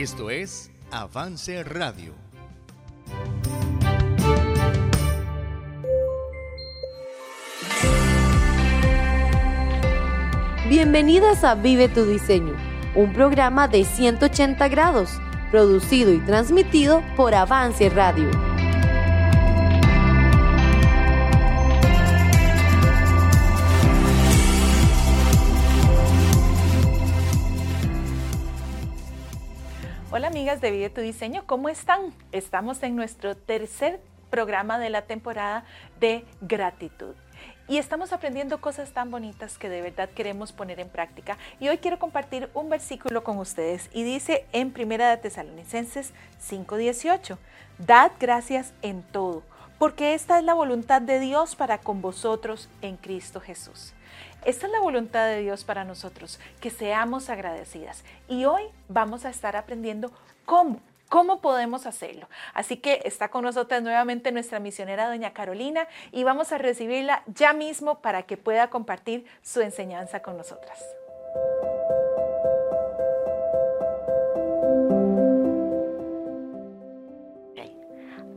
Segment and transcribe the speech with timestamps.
[0.00, 2.14] Esto es Avance Radio.
[10.68, 12.54] Bienvenidas a Vive tu Diseño,
[12.94, 15.10] un programa de 180 grados,
[15.50, 18.30] producido y transmitido por Avance Radio.
[30.10, 32.14] Hola amigas de Vive tu Diseño, ¿cómo están?
[32.32, 35.66] Estamos en nuestro tercer programa de la temporada
[36.00, 37.14] de gratitud.
[37.68, 41.36] Y estamos aprendiendo cosas tan bonitas que de verdad queremos poner en práctica.
[41.60, 47.36] Y hoy quiero compartir un versículo con ustedes y dice en Primera de Tesalonicenses 5:18,
[47.76, 49.42] Dad gracias en todo,
[49.78, 53.92] porque esta es la voluntad de Dios para con vosotros en Cristo Jesús.
[54.48, 58.02] Esta es la voluntad de Dios para nosotros, que seamos agradecidas.
[58.28, 60.10] Y hoy vamos a estar aprendiendo
[60.46, 60.80] cómo
[61.10, 62.28] ¿Cómo podemos hacerlo?
[62.52, 67.54] Así que está con nosotros nuevamente nuestra misionera doña Carolina y vamos a recibirla ya
[67.54, 70.84] mismo para que pueda compartir su enseñanza con nosotras.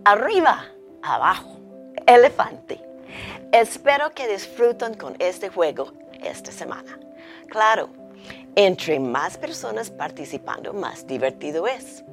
[0.05, 0.65] Arriba,
[1.03, 1.59] abajo,
[2.07, 2.90] elefante.
[3.51, 6.99] Espero que disfruten con este juego esta semana.
[7.49, 7.89] Claro,
[8.55, 12.03] entre más personas participando, más divertido es.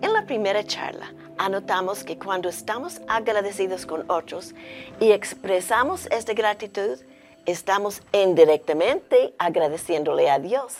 [0.00, 4.54] En la primera charla, anotamos que cuando estamos agradecidos con otros
[5.00, 6.98] y expresamos esta gratitud,
[7.46, 10.74] estamos indirectamente agradeciéndole a Dios.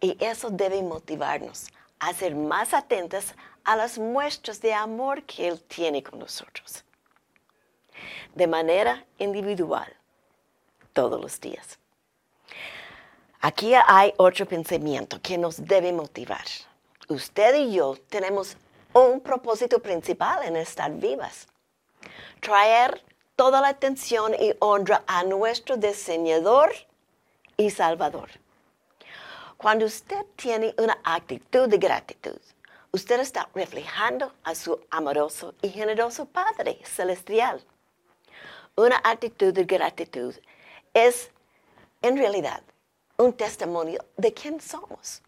[0.00, 5.60] Y eso debe motivarnos a ser más atentas a las muestras de amor que Él
[5.62, 6.84] tiene con nosotros.
[8.34, 9.92] De manera individual,
[10.92, 11.78] todos los días.
[13.40, 16.44] Aquí hay otro pensamiento que nos debe motivar
[17.08, 18.56] usted y yo tenemos
[18.92, 21.48] un propósito principal en estar vivas.
[22.40, 23.02] Traer
[23.36, 26.72] toda la atención y honra a nuestro diseñador
[27.56, 28.30] y salvador.
[29.56, 32.38] Cuando usted tiene una actitud de gratitud,
[32.90, 37.62] usted está reflejando a su amoroso y generoso Padre celestial.
[38.74, 40.34] Una actitud de gratitud
[40.94, 41.30] es,
[42.00, 42.62] en realidad,
[43.18, 45.20] un testimonio de quién somos.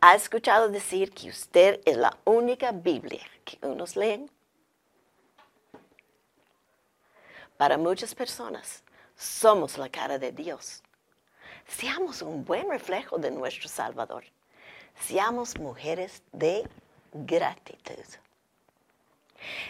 [0.00, 4.30] ¿Ha escuchado decir que usted es la única Biblia que unos leen?
[7.58, 8.82] Para muchas personas,
[9.14, 10.82] somos la cara de Dios.
[11.66, 14.24] Seamos un buen reflejo de nuestro Salvador.
[14.98, 16.66] Seamos mujeres de
[17.12, 18.04] gratitud.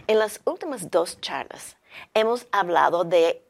[0.07, 1.77] En las últimas dos charlas
[2.15, 3.43] hemos hablado de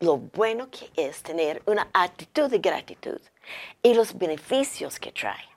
[0.00, 3.20] lo bueno que es tener una actitud de gratitud
[3.82, 5.48] y los beneficios que trae.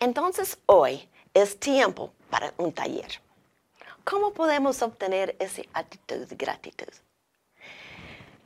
[0.00, 3.20] Entonces hoy es tiempo para un taller.
[4.04, 6.88] ¿Cómo podemos obtener esa actitud de gratitud?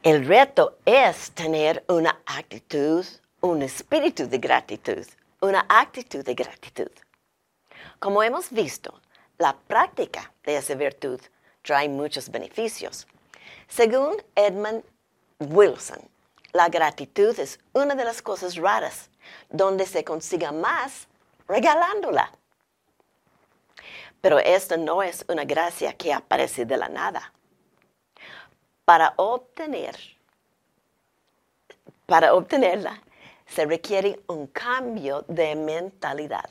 [0.02, 3.06] El reto es tener una actitud,
[3.40, 5.06] un espíritu de gratitud,
[5.40, 6.90] una actitud de gratitud.
[8.00, 9.00] Como hemos visto,
[9.38, 11.20] la práctica de esa virtud
[11.62, 13.06] trae muchos beneficios.
[13.68, 14.84] Según Edmund
[15.38, 15.98] Wilson,
[16.52, 19.08] la gratitud es una de las cosas raras
[19.48, 21.08] donde se consiga más
[21.48, 22.30] regalándola.
[24.20, 27.32] Pero esta no es una gracia que aparece de la nada.
[28.84, 29.96] Para obtener,
[32.06, 33.02] para obtenerla,
[33.46, 36.48] se requiere un cambio de mentalidad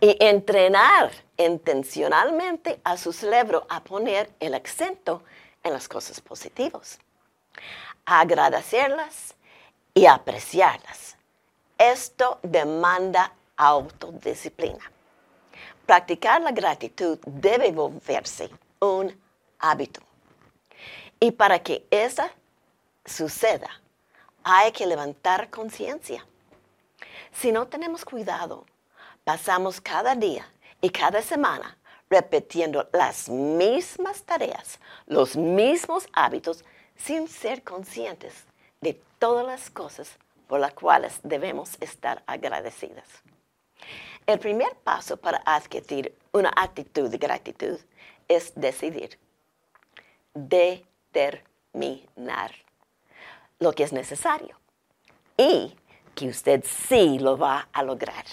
[0.00, 5.22] y entrenar intencionalmente a su cerebro a poner el acento
[5.62, 6.98] en las cosas positivas,
[8.04, 9.34] agradecerlas
[9.94, 11.16] y apreciarlas.
[11.76, 14.90] Esto demanda autodisciplina.
[15.86, 18.48] Practicar la gratitud debe volverse
[18.80, 19.18] un
[19.58, 20.00] hábito.
[21.18, 22.22] Y para que eso
[23.04, 23.68] suceda,
[24.42, 26.24] hay que levantar conciencia.
[27.32, 28.64] Si no tenemos cuidado,
[29.30, 30.44] pasamos cada día
[30.80, 31.78] y cada semana
[32.10, 36.64] repitiendo las mismas tareas, los mismos hábitos,
[36.96, 38.44] sin ser conscientes
[38.80, 40.10] de todas las cosas
[40.48, 43.06] por las cuales debemos estar agradecidas.
[44.26, 47.78] El primer paso para adquirir una actitud de gratitud
[48.26, 49.16] es decidir,
[50.34, 52.50] determinar
[53.60, 54.58] lo que es necesario
[55.36, 55.76] y
[56.16, 58.24] que usted sí lo va a lograr.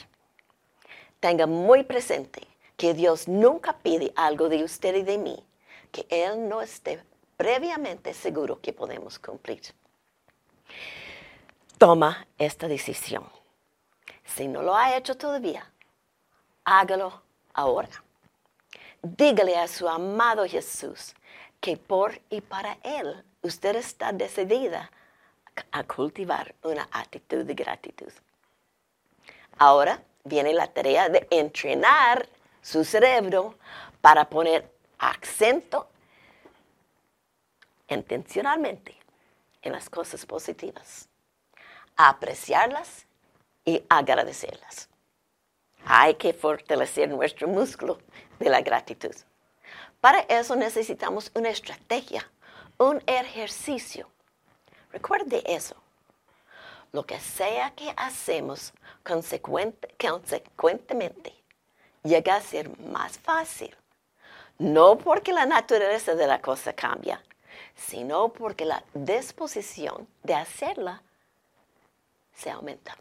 [1.19, 5.44] Tenga muy presente que Dios nunca pide algo de usted y de mí
[5.92, 7.04] que Él no esté
[7.38, 9.62] previamente seguro que podemos cumplir.
[11.78, 13.24] Toma esta decisión.
[14.25, 15.72] Si no lo ha hecho todavía,
[16.69, 17.22] Hágalo
[17.54, 18.04] ahora.
[19.02, 21.16] Dígale a su amado Jesús
[21.62, 24.92] que por y para Él usted está decidida
[25.72, 28.12] a cultivar una actitud de gratitud.
[29.58, 32.28] Ahora viene la tarea de entrenar
[32.62, 33.56] su cerebro
[34.02, 34.70] para poner
[35.00, 35.88] acento
[37.88, 38.96] intencionalmente
[39.62, 41.08] en las cosas positivas,
[41.96, 43.06] apreciarlas
[43.66, 44.90] y agradecerlas.
[45.86, 48.00] Hay que fortalecer nuestro músculo
[48.40, 49.16] de la gratitud.
[50.02, 52.30] Para eso necesitamos una estrategia,
[52.78, 54.10] un ejercicio.
[54.92, 55.76] Recuerde eso.
[56.92, 58.74] Lo que sea que hacemos
[59.04, 61.36] consecuentemente
[62.04, 63.75] llega a ser más fácil.
[64.57, 67.22] No porque la naturaleza de la cosa cambia,
[67.75, 71.04] sino porque la disposición de hacerla
[72.34, 72.98] se aumenta.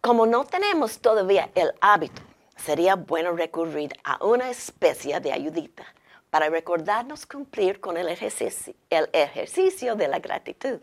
[0.00, 2.22] Como no tenemos todavía el hábito,
[2.56, 5.84] sería bueno recurrir a una especie de ayudita
[6.30, 10.80] para recordarnos cumplir con el ejercicio de la gratitud.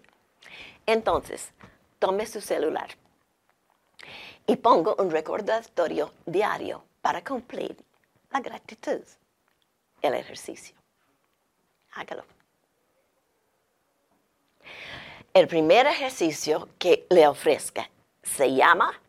[0.88, 1.52] Entonces,
[2.00, 2.88] tome su celular
[4.48, 7.76] y pongo un recordatorio diario para cumplir
[8.32, 9.02] la gratitud,
[10.02, 10.76] el ejercicio.
[11.92, 12.24] Hágalo.
[15.34, 17.90] El primer ejercicio que le ofrezca
[18.24, 19.00] se llama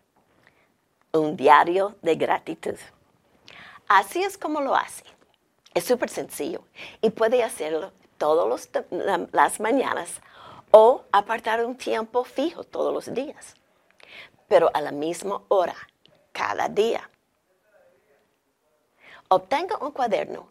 [1.13, 2.77] un diario de gratitud.
[3.87, 5.05] Así es como lo hace.
[5.75, 6.65] Es súper sencillo
[7.01, 8.69] y puede hacerlo todas
[9.33, 10.21] las mañanas
[10.70, 13.55] o apartar un tiempo fijo todos los días,
[14.49, 15.76] pero a la misma hora,
[16.32, 17.09] cada día.
[19.29, 20.50] Obtenga un cuaderno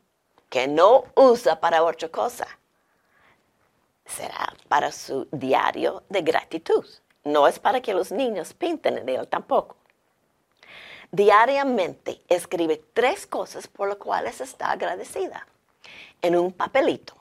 [0.50, 2.48] que no usa para otra cosa.
[4.06, 6.86] Será para su diario de gratitud.
[7.24, 9.76] No es para que los niños pinten en él tampoco.
[11.12, 15.48] Diariamente escribe tres cosas por las cuales está agradecida.
[16.22, 17.16] En un papelito,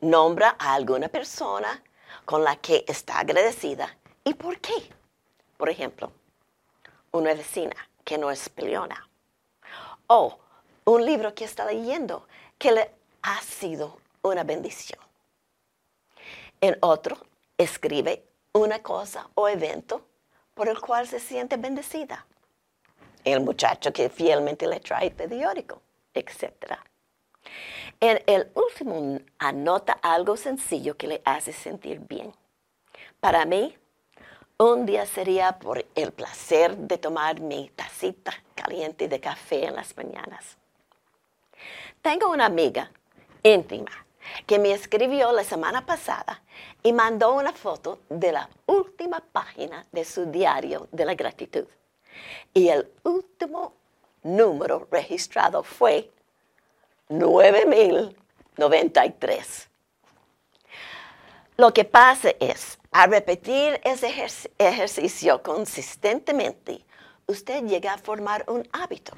[0.00, 1.82] nombra a alguna persona
[2.26, 4.74] con la que está agradecida y por qué.
[5.56, 6.12] Por ejemplo,
[7.12, 9.08] una vecina que no es peleona.
[10.08, 10.38] O
[10.84, 12.28] un libro que está leyendo
[12.58, 12.90] que le
[13.22, 15.00] ha sido una bendición.
[16.60, 17.16] En otro,
[17.56, 20.04] escribe una cosa o evento
[20.52, 22.26] por el cual se siente bendecida
[23.26, 25.82] el muchacho que fielmente le trae periódico,
[26.14, 26.78] etc.
[28.00, 32.34] En el último anota algo sencillo que le hace sentir bien.
[33.20, 33.74] Para mí,
[34.58, 39.96] un día sería por el placer de tomar mi tacita caliente de café en las
[39.96, 40.56] mañanas.
[42.02, 42.90] Tengo una amiga
[43.42, 43.90] íntima
[44.46, 46.42] que me escribió la semana pasada
[46.82, 51.66] y mandó una foto de la última página de su diario de la gratitud
[52.52, 53.74] y el último
[54.22, 56.10] número registrado fue
[57.08, 59.68] 9093.
[61.56, 64.12] Lo que pasa es, al repetir ese
[64.58, 66.84] ejercicio consistentemente,
[67.26, 69.16] usted llega a formar un hábito.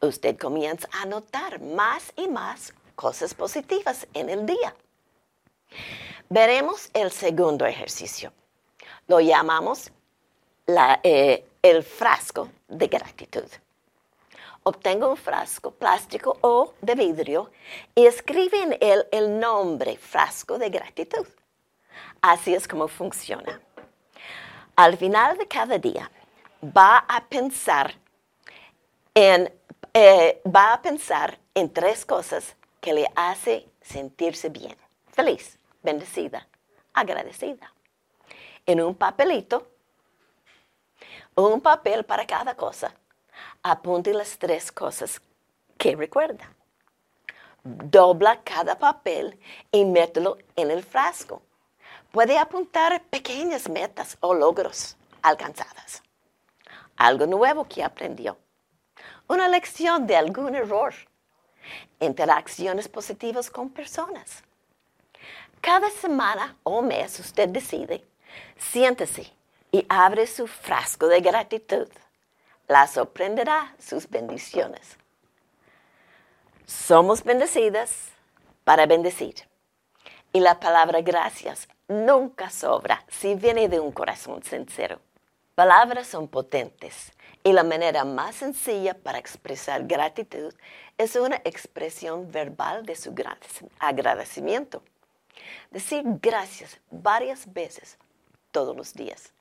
[0.00, 4.74] Usted comienza a notar más y más cosas positivas en el día.
[6.28, 8.32] Veremos el segundo ejercicio.
[9.06, 9.92] Lo llamamos
[10.66, 13.44] la, eh, el frasco de gratitud.
[14.62, 17.50] Obtengo un frasco plástico o de vidrio
[17.94, 21.26] y escribe en él el nombre frasco de gratitud.
[22.20, 23.60] Así es como funciona.
[24.76, 26.10] Al final de cada día
[26.62, 27.94] va a pensar
[29.14, 29.52] en,
[29.94, 34.76] eh, va a pensar en tres cosas que le hace sentirse bien,
[35.12, 36.46] feliz, bendecida,
[36.92, 37.72] agradecida.
[38.66, 39.66] En un papelito
[41.34, 42.94] un papel para cada cosa.
[43.62, 45.20] Apunte las tres cosas
[45.76, 46.50] que recuerda.
[47.62, 49.38] Dobla cada papel
[49.70, 51.42] y mételo en el frasco.
[52.10, 56.02] Puede apuntar pequeñas metas o logros alcanzadas.
[56.96, 58.38] Algo nuevo que aprendió.
[59.28, 60.94] Una lección de algún error.
[62.00, 64.42] Interacciones positivas con personas.
[65.60, 68.02] Cada semana o mes usted decide,
[68.56, 69.30] siéntese
[69.70, 71.88] y abre su frasco de gratitud,
[72.70, 74.96] la sorprenderá sus bendiciones.
[76.66, 78.10] Somos bendecidas
[78.62, 79.34] para bendecir.
[80.32, 85.00] Y la palabra gracias nunca sobra si viene de un corazón sincero.
[85.56, 87.10] Palabras son potentes
[87.42, 90.54] y la manera más sencilla para expresar gratitud
[90.96, 93.12] es una expresión verbal de su
[93.80, 94.84] agradecimiento.
[95.72, 97.98] Decir gracias varias veces
[98.52, 99.32] todos los días.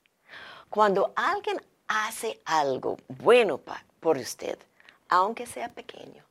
[0.72, 3.60] Cuando alguien hace algo bueno
[4.00, 4.58] por usted,
[5.10, 6.24] aunque sea pequeño,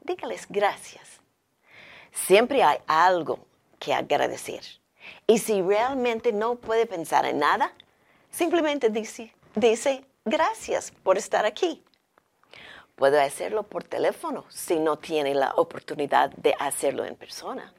[0.00, 1.20] dígales gracias.
[2.12, 3.40] Siempre hay algo
[3.80, 4.62] que agradecer.
[5.26, 7.72] Y si realmente no puede pensar en nada,
[8.30, 11.84] simplemente dice, dice gracias por estar aquí.
[12.94, 17.74] Puede hacerlo por teléfono si no tiene la oportunidad de hacerlo en persona.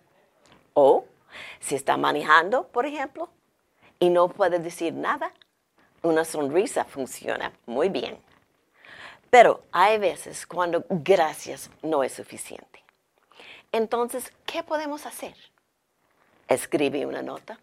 [0.74, 1.06] O
[1.62, 3.30] si está manejando, por ejemplo,
[4.00, 5.32] y no puede decir nada,
[6.06, 8.18] una sonrisa funciona muy bien.
[9.30, 12.84] Pero hay veces cuando gracias no es suficiente.
[13.72, 15.36] Entonces, ¿qué podemos hacer?
[16.48, 17.60] Escribe una nota.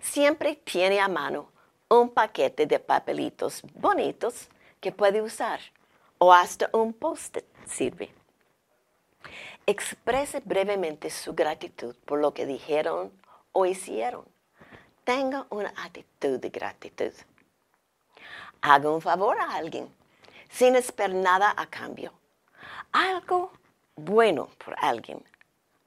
[0.00, 1.50] Siempre tiene a mano
[1.88, 4.48] un paquete de papelitos bonitos
[4.80, 5.60] que puede usar
[6.18, 8.10] o hasta un post-it sirve.
[9.66, 13.12] Exprese brevemente su gratitud por lo que dijeron
[13.52, 14.24] o hicieron.
[15.06, 17.12] Tenga una actitud de gratitud.
[18.60, 19.88] Haga un favor a alguien
[20.50, 22.12] sin esperar nada a cambio.
[22.90, 23.52] Algo
[23.94, 25.22] bueno por alguien,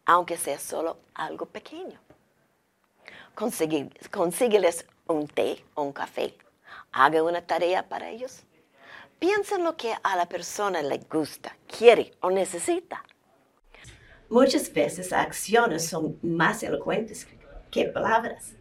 [0.06, 2.00] aunque sea solo algo pequeño.
[4.10, 6.34] consígueles un té o un café.
[6.94, 8.44] Haga una tarea para ellos.
[9.20, 13.04] Piensa en lo que a la persona le gusta, quiere o necesita.
[14.30, 17.28] Muchas veces acciones son más elocuentes
[17.70, 18.54] que palabras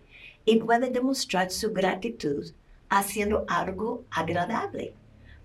[0.49, 2.55] y puede demostrar su gratitud
[2.89, 4.95] haciendo algo agradable,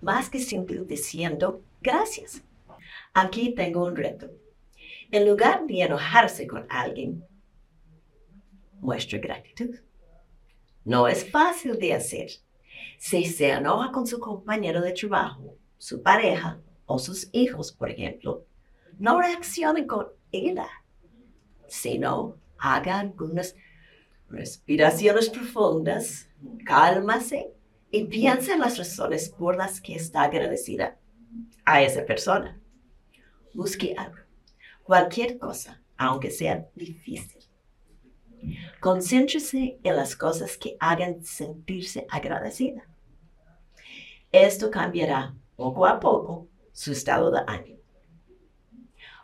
[0.00, 2.42] más que simplemente diciendo gracias.
[3.12, 4.30] Aquí tengo un reto.
[5.10, 7.22] En lugar de enojarse con alguien,
[8.80, 9.76] muestre gratitud.
[10.86, 12.30] No es fácil de hacer,
[12.96, 18.46] si se enoja con su compañero de trabajo, su pareja o sus hijos, por ejemplo,
[18.98, 20.70] no reaccione con ira,
[21.66, 23.54] sino haga algunas
[24.28, 26.28] respiraciones profundas,
[26.64, 27.52] cálmase
[27.90, 30.98] y piense en las razones por las que está agradecida
[31.64, 32.60] a esa persona.
[33.54, 34.18] Busque algo,
[34.82, 37.42] cualquier cosa, aunque sea difícil.
[38.80, 42.86] Concéntrese en las cosas que hagan sentirse agradecida.
[44.32, 47.78] Esto cambiará poco a poco su estado de ánimo.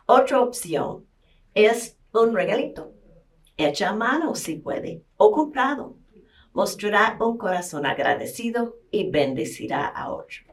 [0.05, 1.05] Otra opción
[1.53, 2.93] es un regalito,
[3.65, 5.97] hecha a mano si puede, o comprado.
[6.53, 10.43] Mostrará un corazón agradecido y bendecirá a otro.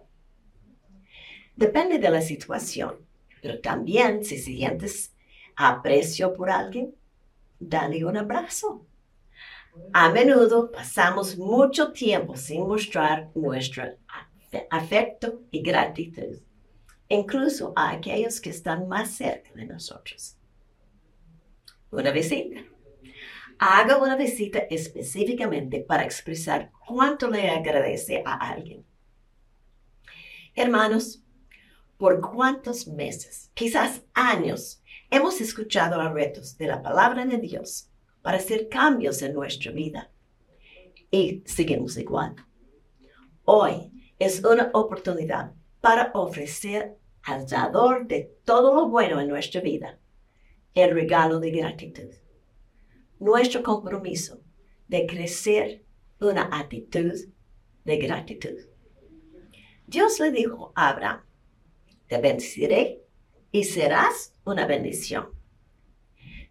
[1.57, 3.05] Depende de la situación,
[3.43, 5.13] pero también si sientes
[5.57, 6.95] aprecio por alguien,
[7.59, 8.87] dale un abrazo.
[9.93, 13.85] A menudo pasamos mucho tiempo sin mostrar nuestro
[14.71, 16.39] afecto y gratitud,
[17.09, 20.37] incluso a aquellos que están más cerca de nosotros.
[21.91, 22.61] Una visita.
[23.59, 28.85] Haga una visita específicamente para expresar cuánto le agradece a alguien.
[30.55, 31.23] Hermanos,
[31.97, 37.91] por cuántos meses, quizás años, hemos escuchado a retos de la palabra de Dios
[38.23, 40.11] para hacer cambios en nuestra vida
[41.11, 42.37] y seguimos igual.
[43.45, 49.99] Hoy es una oportunidad para ofrecer al dador de todo lo bueno en nuestra vida
[50.75, 52.11] el regalo de gratitud.
[53.21, 54.41] Nuestro compromiso
[54.87, 55.85] de crecer
[56.21, 57.13] una actitud
[57.85, 58.59] de gratitud.
[59.87, 61.23] Dios le dijo a Abraham,
[62.07, 63.03] te bendeciré
[63.51, 65.29] y serás una bendición.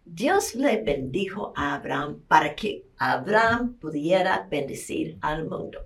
[0.04, 5.80] Dios le bendijo a Abraham para que Abraham pudiera bendecir al mundo.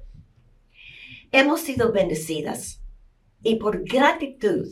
[1.30, 2.82] Hemos sido bendecidas
[3.42, 4.66] y por gratitud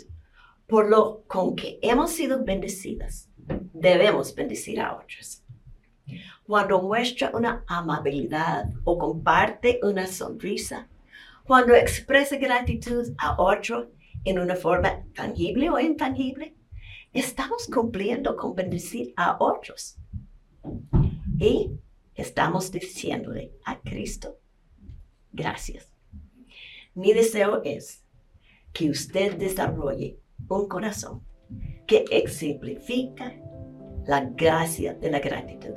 [0.67, 3.29] por lo con que hemos sido bendecidas,
[3.75, 5.43] debemos bendecir a otros.
[6.47, 10.89] Cuando muestra una amabilidad o comparte una sonrisa,
[11.45, 13.91] cuando expresa gratitud a otro
[14.25, 16.55] en una forma tangible o intangible,
[17.13, 19.97] estamos cumpliendo con bendecir a otros.
[21.39, 21.73] Y
[22.15, 24.39] estamos diciéndole a Cristo,
[25.33, 25.91] gracias.
[26.95, 28.05] Mi deseo es
[28.73, 31.23] que usted desarrolle un corazón
[31.87, 33.35] que exemplifica
[34.07, 35.77] la gracia de la gratitud,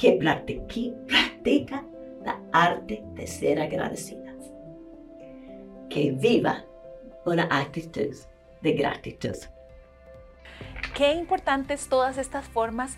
[0.00, 0.12] que
[1.06, 1.84] practica
[2.24, 4.50] la arte de ser agradecidas,
[5.90, 6.64] que viva
[7.26, 8.16] una actitud
[8.62, 9.36] de gratitud.
[10.94, 12.96] Qué importantes todas estas formas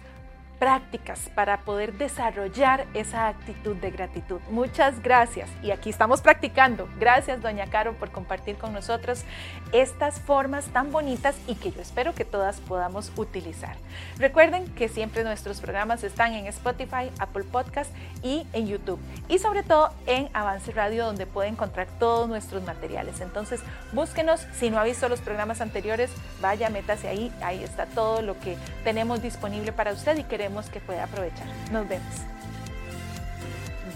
[0.62, 4.40] prácticas para poder desarrollar esa actitud de gratitud.
[4.48, 5.50] Muchas gracias.
[5.60, 6.88] Y aquí estamos practicando.
[7.00, 9.24] Gracias, doña Caro, por compartir con nosotros
[9.72, 13.74] estas formas tan bonitas y que yo espero que todas podamos utilizar.
[14.18, 17.90] Recuerden que siempre nuestros programas están en Spotify, Apple Podcast
[18.22, 19.00] y en YouTube.
[19.26, 23.20] Y sobre todo en Avance Radio, donde puede encontrar todos nuestros materiales.
[23.20, 24.46] Entonces, búsquenos.
[24.60, 27.32] Si no ha visto los programas anteriores, vaya, métase ahí.
[27.42, 31.46] Ahí está todo lo que tenemos disponible para usted y queremos que pueda aprovechar.
[31.70, 32.14] Nos vemos.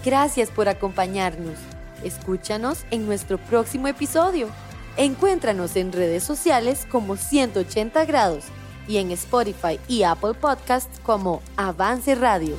[0.03, 1.57] Gracias por acompañarnos.
[2.03, 4.49] Escúchanos en nuestro próximo episodio.
[4.95, 8.45] Encuéntranos en redes sociales como 180 grados
[8.87, 12.55] y en Spotify y Apple Podcasts como Avance Radio.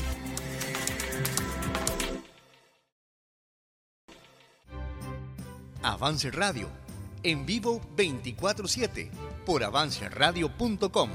[5.82, 6.68] Avance Radio,
[7.22, 9.10] en vivo 24/7
[9.46, 11.10] por avanceradio.com.